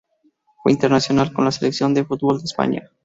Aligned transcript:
Fue 0.63 0.71
internacional 0.71 1.31
con 1.31 1.45
la 1.45 1.51
selección 1.51 1.93
de 1.93 2.03
fútbol 2.03 2.39
de 2.39 2.45
España. 2.45 2.89